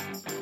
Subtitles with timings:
[0.00, 0.39] thank you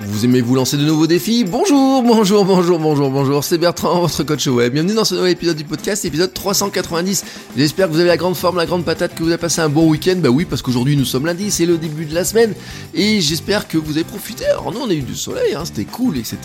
[0.00, 1.44] Vous aimez vous lancer de nouveaux défis?
[1.44, 4.74] Bonjour, bonjour, bonjour, bonjour, bonjour, c'est Bertrand, votre coach web.
[4.74, 7.24] Bienvenue dans ce nouvel épisode du podcast, épisode 390.
[7.56, 9.70] J'espère que vous avez la grande forme, la grande patate, que vous avez passé un
[9.70, 10.16] bon week-end.
[10.18, 12.52] Bah oui, parce qu'aujourd'hui nous sommes lundi, c'est le début de la semaine.
[12.92, 14.44] Et j'espère que vous avez profité.
[14.44, 16.36] Alors nous on a eu du soleil, hein, c'était cool, etc.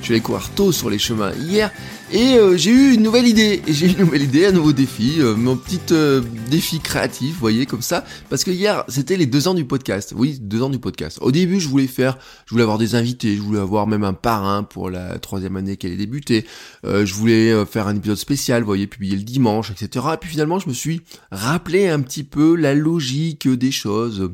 [0.00, 1.72] Je suis allé courir tôt sur les chemins hier.
[2.12, 4.72] Et euh, j'ai eu une nouvelle idée, et j'ai eu une nouvelle idée, un nouveau
[4.72, 9.16] défi, euh, mon petit euh, défi créatif, vous voyez, comme ça, parce que hier, c'était
[9.16, 11.18] les deux ans du podcast, oui, deux ans du podcast.
[11.20, 14.62] Au début, je voulais faire, je voulais avoir des je voulais avoir même un parrain
[14.62, 16.46] pour la troisième année qu'elle est débutée,
[16.84, 20.06] je voulais faire un épisode spécial, vous voyez, publier le dimanche, etc.
[20.14, 24.30] Et puis finalement, je me suis rappelé un petit peu la logique des choses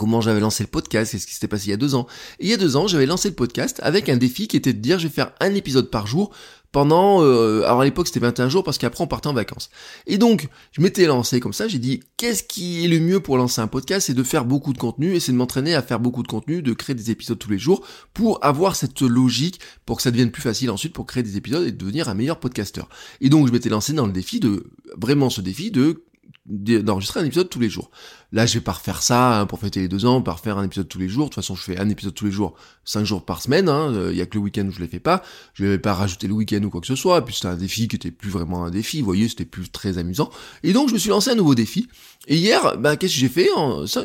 [0.00, 2.06] comment j'avais lancé le podcast, qu'est-ce qui s'était passé il y a deux ans.
[2.38, 4.72] Et il y a deux ans, j'avais lancé le podcast avec un défi qui était
[4.72, 6.34] de dire je vais faire un épisode par jour
[6.72, 9.70] pendant euh, alors à l'époque c'était 21 jours parce qu'après on partait en vacances.
[10.06, 13.36] Et donc, je m'étais lancé comme ça, j'ai dit qu'est-ce qui est le mieux pour
[13.36, 16.00] lancer un podcast, c'est de faire beaucoup de contenu et c'est de m'entraîner à faire
[16.00, 19.96] beaucoup de contenu, de créer des épisodes tous les jours pour avoir cette logique pour
[19.96, 22.88] que ça devienne plus facile ensuite pour créer des épisodes et devenir un meilleur podcasteur.
[23.20, 26.04] Et donc, je m'étais lancé dans le défi de vraiment ce défi de
[26.50, 27.90] d'enregistrer un épisode tous les jours.
[28.32, 30.64] Là, je vais pas refaire ça hein, pour fêter les deux ans, pas refaire un
[30.64, 31.26] épisode tous les jours.
[31.26, 33.68] De toute façon, je fais un épisode tous les jours, cinq jours par semaine.
[33.68, 34.10] Hein.
[34.10, 35.22] Il y a que le week-end où je les fais pas.
[35.54, 37.24] Je vais pas rajouter le week-end ou quoi que ce soit.
[37.24, 39.00] Puis c'était un défi qui était plus vraiment un défi.
[39.00, 40.30] Vous voyez, c'était plus très amusant.
[40.62, 41.88] Et donc, je me suis lancé un nouveau défi.
[42.28, 43.48] Et hier, bah, qu'est-ce que j'ai fait?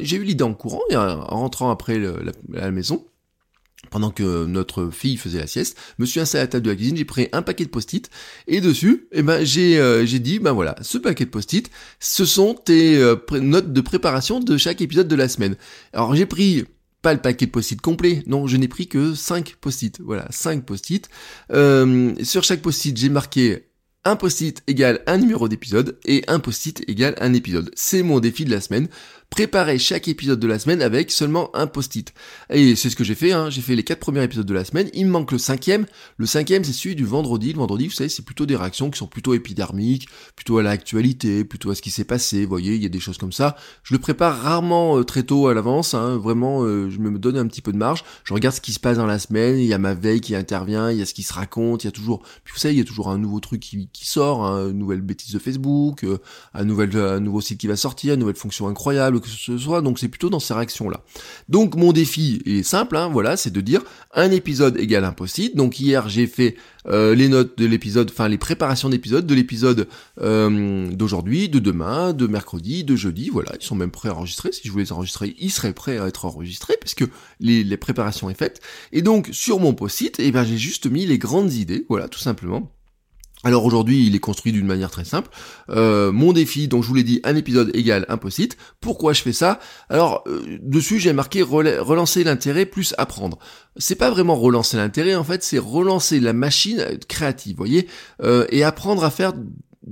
[0.01, 1.99] J'ai eu l'idée en courant, en rentrant après
[2.49, 3.05] la maison
[3.89, 6.75] pendant que notre fille faisait la sieste, me suis installé à la table de la
[6.75, 8.09] cuisine, j'ai pris un paquet de post-it
[8.47, 12.53] et dessus, eh ben j'ai euh, dit ben voilà, ce paquet de post-it, ce sont
[12.53, 15.55] tes euh, notes de préparation de chaque épisode de la semaine.
[15.93, 16.65] Alors j'ai pris
[17.01, 20.01] pas le paquet de post-it complet, non, je n'ai pris que 5 post-it.
[20.01, 21.07] Voilà, 5 post-it.
[21.51, 23.67] Euh, sur chaque post-it, j'ai marqué
[24.05, 27.71] un post-it égale un numéro d'épisode et un post-it égale un épisode.
[27.75, 28.87] C'est mon défi de la semaine
[29.29, 32.13] préparer chaque épisode de la semaine avec seulement un post-it.
[32.49, 33.49] Et c'est ce que j'ai fait, hein.
[33.49, 35.85] j'ai fait les quatre premiers épisodes de la semaine, il me manque le cinquième.
[36.17, 37.53] Le cinquième, c'est celui du vendredi.
[37.53, 41.43] Le vendredi, vous savez, c'est plutôt des réactions qui sont plutôt épidermiques, plutôt à l'actualité,
[41.43, 42.43] plutôt à ce qui s'est passé.
[42.43, 43.55] Vous voyez, il y a des choses comme ça.
[43.83, 46.17] Je le prépare rarement euh, très tôt à l'avance, hein.
[46.17, 48.03] vraiment, euh, je me donne un petit peu de marge.
[48.23, 50.35] Je regarde ce qui se passe dans la semaine, il y a ma veille qui
[50.35, 52.73] intervient, il y a ce qui se raconte, il y a toujours, puis vous savez,
[52.73, 54.69] il y a toujours un nouveau truc qui, sort, hein.
[54.69, 56.19] une nouvelle bêtise de Facebook, euh,
[56.53, 59.81] un, nouvel, un nouveau site qui va sortir, une nouvelle fonction incroyable, que ce soit,
[59.81, 61.03] donc c'est plutôt dans ces réactions-là.
[61.49, 63.81] Donc mon défi est simple, hein, voilà, c'est de dire
[64.13, 65.55] un épisode égale un post-it.
[65.55, 66.55] Donc hier j'ai fait
[66.87, 69.87] euh, les notes de l'épisode, enfin les préparations d'épisode, de l'épisode
[70.21, 74.51] euh, d'aujourd'hui, de demain, de mercredi, de jeudi, voilà, ils sont même prêts à enregistrer.
[74.51, 77.05] Si je voulais les enregistrer, ils seraient prêts à être enregistrés puisque
[77.39, 78.61] les, préparations est faite.
[78.93, 82.19] Et donc sur mon post-it, eh ben j'ai juste mis les grandes idées, voilà, tout
[82.19, 82.71] simplement.
[83.45, 85.29] Alors aujourd'hui, il est construit d'une manière très simple.
[85.69, 88.57] Euh, mon défi, donc je vous l'ai dit, un épisode égale un post-it.
[88.81, 93.37] Pourquoi je fais ça Alors euh, dessus, j'ai marqué relancer l'intérêt plus apprendre.
[93.77, 97.87] C'est pas vraiment relancer l'intérêt, en fait, c'est relancer la machine créative, voyez,
[98.23, 99.33] euh, et apprendre à faire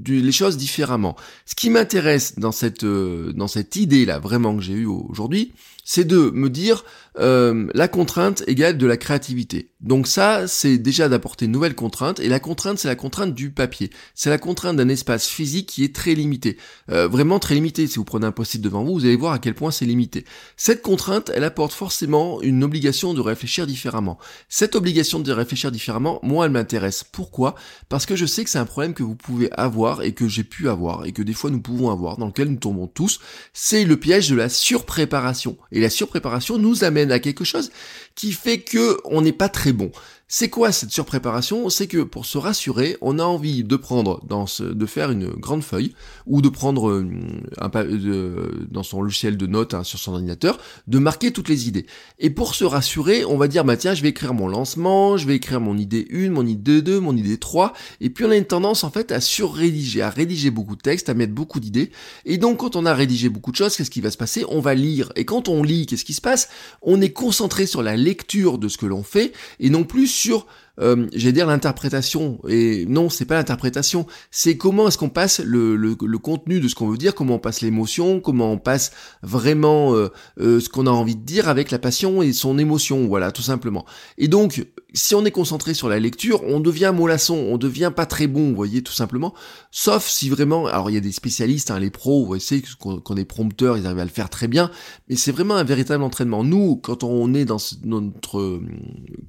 [0.03, 1.15] les choses différemment.
[1.45, 5.53] Ce qui m'intéresse dans cette dans cette idée là vraiment que j'ai eue aujourd'hui,
[5.83, 6.83] c'est de me dire
[7.19, 9.69] euh, la contrainte égale de la créativité.
[9.81, 13.51] Donc ça, c'est déjà d'apporter une nouvelle contrainte, et la contrainte, c'est la contrainte du
[13.51, 13.89] papier.
[14.15, 16.57] C'est la contrainte d'un espace physique qui est très limité.
[16.89, 17.85] Euh, vraiment très limité.
[17.87, 20.25] Si vous prenez un post-it devant vous, vous allez voir à quel point c'est limité.
[20.55, 24.17] Cette contrainte, elle apporte forcément une obligation de réfléchir différemment.
[24.47, 27.03] Cette obligation de réfléchir différemment, moi, elle m'intéresse.
[27.03, 27.55] Pourquoi?
[27.89, 30.43] Parce que je sais que c'est un problème que vous pouvez avoir, et que j'ai
[30.43, 33.19] pu avoir, et que des fois nous pouvons avoir, dans lequel nous tombons tous,
[33.51, 35.57] c'est le piège de la surpréparation.
[35.71, 37.71] Et la surpréparation nous amène à quelque chose
[38.15, 39.91] qui fait que on n'est pas très bon.
[40.35, 41.69] C'est quoi cette surpréparation?
[41.69, 45.27] C'est que pour se rassurer, on a envie de prendre dans ce, de faire une
[45.27, 45.93] grande feuille
[46.25, 50.57] ou de prendre euh, dans son logiciel de notes hein, sur son ordinateur,
[50.87, 51.85] de marquer toutes les idées.
[52.17, 55.27] Et pour se rassurer, on va dire bah tiens, je vais écrire mon lancement, je
[55.27, 58.35] vais écrire mon idée 1, mon idée 2, mon idée 3 et puis on a
[58.35, 61.91] une tendance en fait à surrédiger, à rédiger beaucoup de textes, à mettre beaucoup d'idées.
[62.25, 64.45] Et donc quand on a rédigé beaucoup de choses, qu'est-ce qui va se passer?
[64.49, 65.11] On va lire.
[65.15, 66.49] Et quand on lit, qu'est-ce qui se passe?
[66.81, 70.47] On est concentré sur la lecture de ce que l'on fait et non plus sur
[70.79, 72.39] euh, j'allais dire l'interprétation.
[72.47, 76.67] Et non, c'est pas l'interprétation, c'est comment est-ce qu'on passe le, le, le, contenu de
[76.67, 78.91] ce qu'on veut dire, comment on passe l'émotion, comment on passe
[79.21, 80.09] vraiment euh,
[80.39, 83.41] euh, ce qu'on a envie de dire avec la passion et son émotion, voilà, tout
[83.41, 83.85] simplement.
[84.17, 84.65] Et donc,
[84.95, 88.49] si on est concentré sur la lecture, on devient mollasson, on devient pas très bon,
[88.49, 89.33] vous voyez, tout simplement.
[89.71, 93.15] Sauf si vraiment, alors il y a des spécialistes, hein, les pros, vous voyez, qu'on
[93.15, 94.71] est prompteurs, ils arrivent à le faire très bien,
[95.09, 96.43] mais c'est vraiment un véritable entraînement.
[96.43, 98.61] Nous, quand on est dans notre,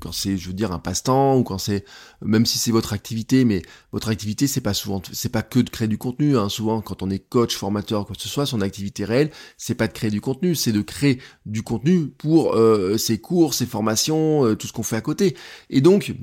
[0.00, 1.84] quand c'est, je veux dire, un passe-temps ou quand c'est,
[2.22, 5.70] même si c'est votre activité, mais votre activité, c'est pas souvent, c'est pas que de
[5.70, 6.36] créer du contenu.
[6.36, 6.48] Hein.
[6.48, 9.86] Souvent, quand on est coach, formateur, quoi que ce soit, son activité réelle, c'est pas
[9.88, 14.44] de créer du contenu, c'est de créer du contenu pour euh, ses cours, ses formations,
[14.44, 15.36] euh, tout ce qu'on fait à côté.
[15.70, 16.14] Et donc,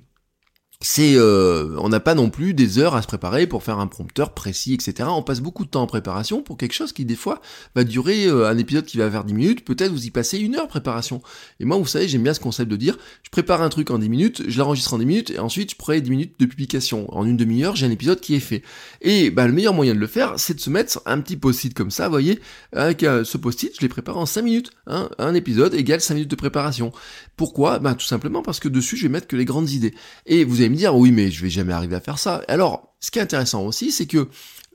[0.82, 3.86] c'est euh, on n'a pas non plus des heures à se préparer pour faire un
[3.86, 5.10] prompteur précis, etc.
[5.12, 7.40] On passe beaucoup de temps en préparation pour quelque chose qui des fois
[7.76, 10.56] va durer euh, un épisode qui va faire 10 minutes, peut-être vous y passez une
[10.56, 11.22] heure préparation.
[11.60, 14.00] Et moi vous savez j'aime bien ce concept de dire je prépare un truc en
[14.00, 17.06] 10 minutes, je l'enregistre en 10 minutes et ensuite je prends 10 minutes de publication.
[17.16, 18.64] En une demi-heure j'ai un épisode qui est fait.
[19.02, 21.76] Et bah, le meilleur moyen de le faire c'est de se mettre un petit post-it
[21.76, 22.40] comme ça, voyez,
[22.74, 24.72] avec euh, ce post-it je l'ai préparé en 5 minutes.
[24.88, 25.10] Hein.
[25.20, 26.92] un épisode égale 5 minutes de préparation.
[27.38, 27.78] Pourquoi?
[27.78, 29.94] Bah tout simplement parce que dessus je vais mettre que les grandes idées.
[30.26, 32.42] Et vous allez me dire oui mais je vais jamais arriver à faire ça.
[32.48, 34.30] Alors, ce qui est intéressant aussi, c'est que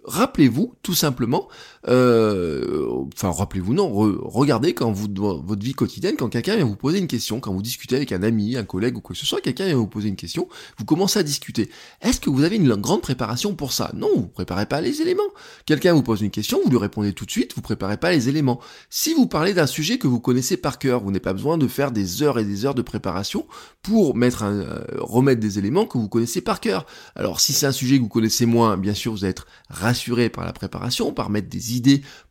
[0.05, 1.49] rappelez-vous tout simplement
[1.89, 6.99] euh, enfin rappelez-vous non, regardez quand vous votre vie quotidienne, quand quelqu'un vient vous poser
[6.99, 9.41] une question, quand vous discutez avec un ami, un collègue ou quoi que ce soit,
[9.41, 10.49] quelqu'un vient vous poser une question,
[10.79, 11.71] vous commencez à discuter.
[12.03, 13.93] Est-ce que vous avez une grande préparation pour ça?
[13.95, 15.23] Non, vous préparez pas les éléments.
[15.65, 18.29] Quelqu'un vous pose une question, vous lui répondez tout de suite, vous préparez pas les
[18.29, 18.61] éléments.
[18.91, 21.69] Si vous parlez d'un sujet que vous connaissez par cœur, vous n'avez pas besoin de
[21.69, 23.47] faire des heures et des heures de préparation
[23.83, 26.87] pour mettre un, euh, remettre des éléments que vous connaissez par cœur.
[27.15, 30.29] Alors si c'est un sujet que vous connaissez moins, bien sûr vous allez être rassuré
[30.29, 31.76] par la préparation, par mettre des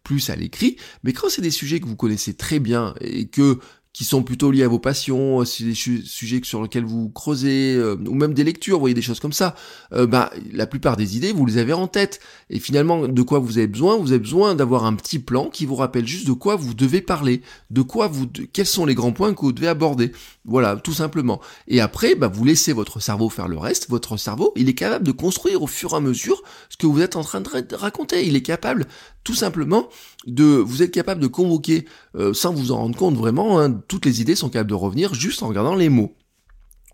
[0.03, 3.59] plus à l'écrit, mais quand c'est des sujets que vous connaissez très bien et que
[3.95, 7.75] qui sont plutôt liés à vos passions, euh, c'est des sujets sur lesquels vous creusez,
[7.75, 9.55] euh, ou même des lectures, vous voyez des choses comme ça,
[9.93, 12.19] euh, bah, la plupart des idées, vous les avez en tête.
[12.49, 13.95] Et finalement, de quoi vous avez besoin?
[13.95, 16.99] Vous avez besoin d'avoir un petit plan qui vous rappelle juste de quoi vous devez
[16.99, 20.11] parler, de quoi vous, quels sont les grands points que vous devez aborder.
[20.43, 21.39] Voilà, tout simplement.
[21.69, 23.89] Et après, bah, vous laissez votre cerveau faire le reste.
[23.89, 26.99] Votre cerveau, il est capable de construire au fur et à mesure ce que vous
[26.99, 28.27] êtes en train de raconter.
[28.27, 28.87] Il est capable,
[29.23, 29.87] tout simplement,
[30.27, 31.85] de, vous êtes capable de convoquer,
[32.33, 35.43] sans vous en rendre compte vraiment, hein, toutes les idées sont capables de revenir juste
[35.43, 36.15] en regardant les mots.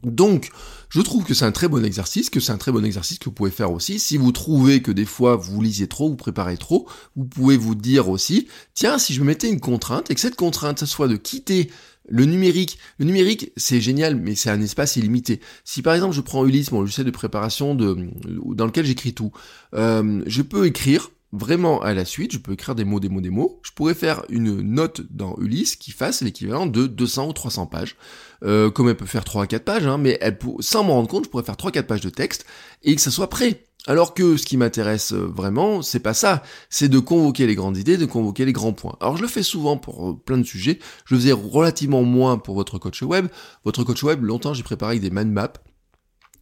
[0.03, 0.49] Donc,
[0.89, 3.25] je trouve que c'est un très bon exercice, que c'est un très bon exercice que
[3.25, 3.99] vous pouvez faire aussi.
[3.99, 7.75] Si vous trouvez que des fois vous lisez trop, vous préparez trop, vous pouvez vous
[7.75, 11.17] dire aussi, tiens, si je me mettais une contrainte et que cette contrainte soit de
[11.17, 11.69] quitter
[12.09, 15.39] le numérique, le numérique c'est génial, mais c'est un espace illimité.
[15.63, 18.09] Si par exemple je prends Ulysse, mon logiciel de préparation de,
[18.55, 19.31] dans lequel j'écris tout,
[19.75, 23.21] euh, je peux écrire vraiment à la suite, je peux écrire des mots, des mots,
[23.21, 23.59] des mots.
[23.63, 27.95] Je pourrais faire une note dans Ulysse qui fasse l'équivalent de 200 ou 300 pages.
[28.43, 31.07] Euh, comme elle peut faire 3 à 4 pages, hein, mais elle sans m'en rendre
[31.07, 32.45] compte, je pourrais faire 3 4 pages de texte
[32.83, 33.63] et que ça soit prêt.
[33.87, 37.77] Alors que ce qui m'intéresse euh, vraiment, c'est pas ça, c'est de convoquer les grandes
[37.77, 38.95] idées, de convoquer les grands points.
[38.99, 42.37] Alors je le fais souvent pour euh, plein de sujets, je le faisais relativement moins
[42.37, 43.27] pour votre coach web.
[43.65, 45.53] Votre coach web, longtemps j'ai préparé avec des mind maps,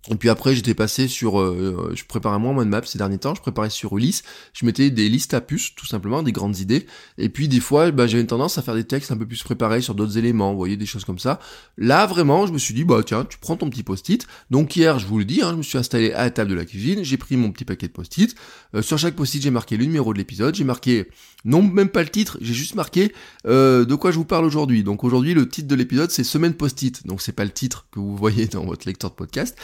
[0.10, 3.42] et puis après, j'étais passé sur, euh, je préparais moins map ces derniers temps, je
[3.42, 4.24] préparais sur Ulysse,
[4.54, 6.88] je mettais des listes à puces, tout simplement, des grandes idées.
[7.18, 9.44] Et puis des fois, bah, j'avais une tendance à faire des textes un peu plus
[9.44, 11.40] préparés sur d'autres éléments, vous voyez, des choses comme ça.
[11.78, 14.28] Là, vraiment, je me suis dit, bah tiens, tu prends ton petit post-it.
[14.50, 16.56] Donc hier, je vous le dis, hein, je me suis installé à la table de
[16.56, 18.36] la cuisine, j'ai pris mon petit paquet de post-it.
[18.76, 21.08] Euh, sur chaque post-it, j'ai marqué le numéro de l'épisode, j'ai marqué,
[21.46, 23.14] non même pas le titre, j'ai juste marqué
[23.46, 24.84] euh, de quoi je vous parle aujourd'hui.
[24.84, 27.06] Donc aujourd'hui, le titre de l'épisode, c'est Semaine post-it.
[27.06, 29.56] Donc c'est pas le titre que vous voyez dans votre lecteur de podcast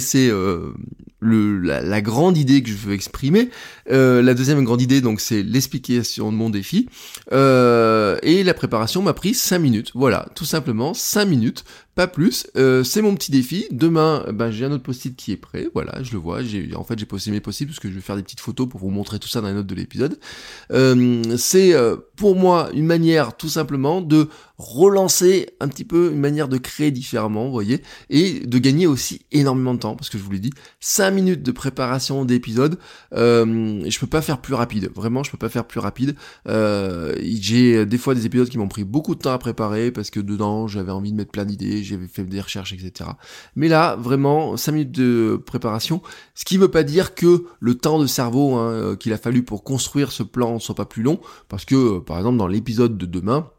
[0.00, 0.72] c'est euh,
[1.22, 3.50] la, grande idée que je veux exprimer.
[3.90, 6.88] Euh, la deuxième grande idée, donc, c'est l'explication de mon défi.
[7.32, 9.92] Euh, et la préparation m'a pris 5 minutes.
[9.94, 12.46] Voilà, tout simplement 5 minutes pas plus.
[12.56, 13.66] Euh, c'est mon petit défi.
[13.70, 15.68] Demain, ben, j'ai un autre post-it qui est prêt.
[15.74, 16.42] Voilà, je le vois.
[16.42, 18.66] J'ai, en fait, j'ai posté mes post-it parce que je vais faire des petites photos
[18.68, 20.18] pour vous montrer tout ça dans les notes de l'épisode.
[20.72, 21.74] Euh, c'est
[22.16, 26.90] pour moi une manière tout simplement de relancer un petit peu, une manière de créer
[26.90, 30.38] différemment, vous voyez, et de gagner aussi énormément de temps parce que je vous l'ai
[30.38, 32.78] dit, 5 minutes de préparation d'épisode.
[33.12, 34.90] Je peux pas faire plus rapide.
[34.94, 36.16] Vraiment, je peux pas faire plus rapide.
[36.46, 40.20] j'ai des fois des épisodes qui m'ont pris beaucoup de temps à préparer parce que
[40.20, 43.10] dedans, j'avais envie de mettre plein d'idées j'avais fait des recherches, etc.
[43.56, 46.02] Mais là, vraiment, 5 minutes de préparation,
[46.34, 49.42] ce qui veut pas dire que le temps de cerveau hein, euh, qu'il a fallu
[49.42, 52.96] pour construire ce plan soit pas plus long, parce que, euh, par exemple, dans l'épisode
[52.96, 53.50] de demain,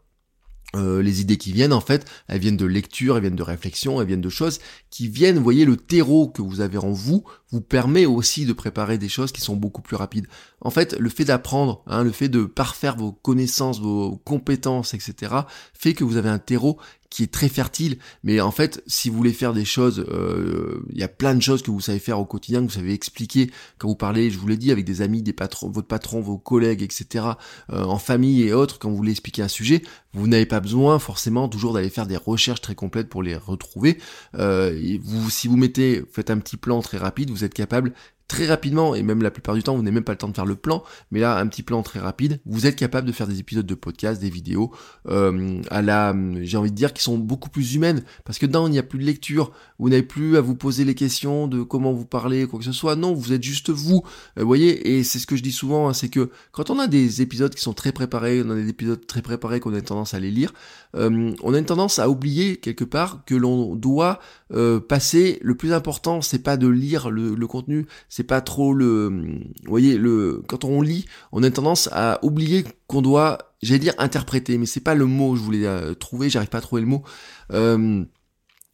[0.76, 4.00] euh, les idées qui viennent, en fait, elles viennent de lecture, elles viennent de réflexion,
[4.00, 4.58] elles viennent de choses
[4.90, 7.24] qui viennent, vous voyez, le terreau que vous avez en vous
[7.54, 10.26] vous permet aussi de préparer des choses qui sont beaucoup plus rapides.
[10.60, 15.32] En fait, le fait d'apprendre, hein, le fait de parfaire vos connaissances, vos compétences, etc.,
[15.72, 16.78] fait que vous avez un terreau
[17.14, 17.98] qui est très fertile.
[18.24, 21.40] Mais en fait, si vous voulez faire des choses, euh, il y a plein de
[21.40, 24.38] choses que vous savez faire au quotidien, que vous savez expliquer quand vous parlez, je
[24.38, 27.24] vous l'ai dit, avec des amis, des patrons, votre patron, vos collègues, etc.,
[27.70, 29.82] euh, en famille et autres, quand vous voulez expliquer un sujet,
[30.12, 33.98] vous n'avez pas besoin forcément toujours d'aller faire des recherches très complètes pour les retrouver.
[34.34, 37.92] Euh, vous, si vous mettez, faites un petit plan très rapide, vous êtes capable
[38.28, 40.34] très rapidement, et même la plupart du temps, vous n'avez même pas le temps de
[40.34, 43.26] faire le plan, mais là, un petit plan très rapide, vous êtes capable de faire
[43.26, 44.72] des épisodes de podcast, des vidéos,
[45.08, 48.66] euh, à la, j'ai envie de dire, qui sont beaucoup plus humaines, parce que dedans,
[48.66, 51.62] il n'y a plus de lecture, vous n'avez plus à vous poser les questions de
[51.62, 54.02] comment vous parlez, quoi que ce soit, non, vous êtes juste vous,
[54.38, 56.78] euh, vous voyez, et c'est ce que je dis souvent, hein, c'est que quand on
[56.78, 59.80] a des épisodes qui sont très préparés, on a des épisodes très préparés qu'on a
[59.82, 60.54] tendance à les lire,
[60.96, 64.18] euh, on a une tendance à oublier quelque part que l'on doit
[64.52, 69.08] euh, passer, le plus important, c'est pas de lire le contenu, c'est pas trop le,
[69.08, 73.94] vous voyez, le, quand on lit, on a tendance à oublier qu'on doit, j'allais dire
[73.98, 76.86] interpréter, mais c'est pas le mot je voulais euh, trouver, j'arrive pas à trouver le
[76.86, 77.02] mot.
[77.50, 78.04] Euh,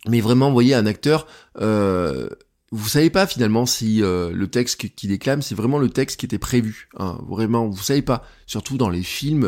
[0.07, 1.27] mais vraiment, vous voyez, un acteur,
[1.59, 2.29] euh,
[2.73, 6.27] vous savez pas finalement si euh, le texte qu'il déclame, c'est vraiment le texte qui
[6.27, 6.89] était prévu.
[6.99, 8.25] Hein, vraiment, vous savez pas.
[8.47, 9.45] Surtout dans les films,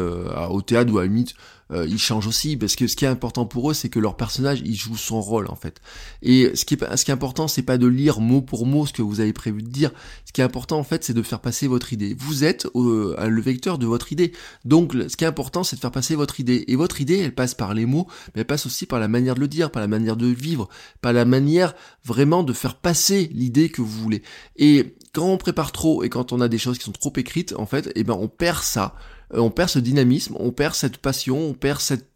[0.50, 1.34] au théâtre ou à la limite,
[1.72, 4.16] euh, ils changent aussi parce que ce qui est important pour eux c'est que leur
[4.16, 5.80] personnage il joue son rôle en fait
[6.20, 8.84] et ce qui est ce qui est important c'est pas de lire mot pour mot
[8.84, 9.90] ce que vous avez prévu de dire
[10.26, 13.16] ce qui est important en fait c'est de faire passer votre idée vous êtes euh,
[13.26, 14.32] le vecteur de votre idée
[14.64, 17.34] donc ce qui est important c'est de faire passer votre idée et votre idée elle
[17.34, 19.80] passe par les mots mais elle passe aussi par la manière de le dire par
[19.80, 20.68] la manière de vivre
[21.00, 21.74] par la manière
[22.04, 24.22] vraiment de faire passer l'idée que vous voulez.
[24.56, 27.54] Et quand on prépare trop et quand on a des choses qui sont trop écrites
[27.56, 28.94] en fait et eh ben on perd ça.
[29.34, 32.08] Euh, on perd ce dynamisme, on perd cette passion, on perd cet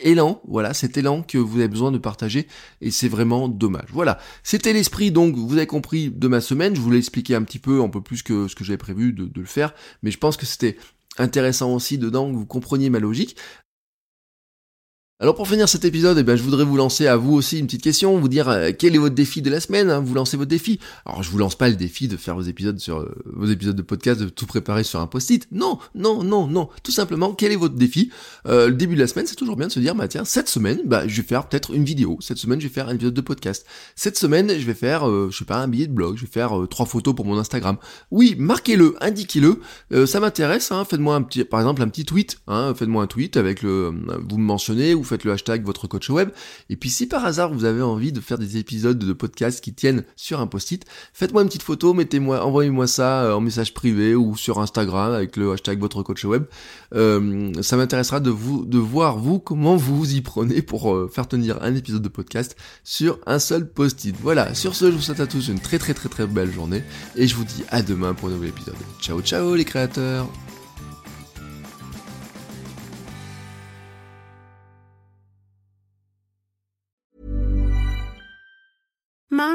[0.00, 2.46] élan, voilà, cet élan que vous avez besoin de partager.
[2.80, 3.88] Et c'est vraiment dommage.
[3.92, 7.58] Voilà, c'était l'esprit donc, vous avez compris, de ma semaine, je voulais expliquer un petit
[7.58, 10.36] peu, un peu plus que ce que j'avais prévu de, le faire, mais je pense
[10.36, 10.76] que c'était
[11.18, 13.36] intéressant aussi dedans que vous compreniez ma logique.
[15.20, 17.66] Alors pour finir cet épisode, eh ben, je voudrais vous lancer à vous aussi une
[17.66, 20.36] petite question, vous dire euh, quel est votre défi de la semaine, hein, vous lancez
[20.36, 20.80] votre défi.
[21.06, 23.76] Alors je vous lance pas le défi de faire vos épisodes sur euh, vos épisodes
[23.76, 25.46] de podcast, de tout préparer sur un post-it.
[25.52, 26.68] Non, non, non, non.
[26.82, 28.10] Tout simplement, quel est votre défi?
[28.48, 30.48] Euh, Le début de la semaine, c'est toujours bien de se dire, bah tiens, cette
[30.48, 32.18] semaine, bah je vais faire peut-être une vidéo.
[32.20, 33.64] Cette semaine, je vais faire un épisode de podcast.
[33.94, 36.16] Cette semaine, je vais faire, je sais pas, un billet de blog.
[36.16, 37.76] Je vais faire trois photos pour mon Instagram.
[38.10, 39.60] Oui, marquez-le, indiquez-le.
[40.06, 40.72] ça m'intéresse.
[40.72, 42.40] Hein, faites-moi un petit, par exemple, un petit tweet.
[42.48, 43.92] Hein, faites-moi un tweet avec le,
[44.28, 46.30] vous me mentionnez vous faites le hashtag votre coach web.
[46.70, 49.72] Et puis si par hasard vous avez envie de faire des épisodes de podcast qui
[49.72, 54.14] tiennent sur un post-it, faites-moi une petite photo, mettez-moi, envoyez-moi ça euh, en message privé
[54.14, 56.44] ou sur Instagram avec le hashtag votre coach web.
[56.94, 61.10] Euh, ça m'intéressera de vous, de voir vous comment vous vous y prenez pour euh,
[61.12, 64.16] faire tenir un épisode de podcast sur un seul post-it.
[64.20, 64.54] Voilà.
[64.54, 66.82] Sur ce, je vous souhaite à tous une très très très très belle journée
[67.16, 68.74] et je vous dis à demain pour un nouvel épisode.
[69.00, 70.28] Ciao ciao les créateurs.